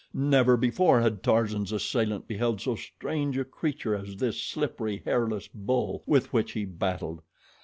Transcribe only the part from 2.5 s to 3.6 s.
so strange a